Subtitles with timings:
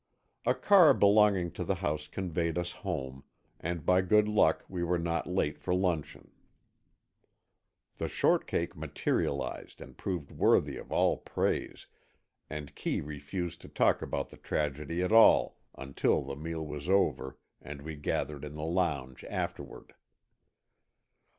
[0.47, 3.23] A car belonging to the house conveyed us home,
[3.59, 6.31] and by good luck we were not late for luncheon.
[7.97, 11.85] The shortcake materialized and proved worthy of all praise,
[12.49, 17.37] and Kee refused to talk about the tragedy at all until the meal was over
[17.61, 19.93] and we gathered in the lounge afterward.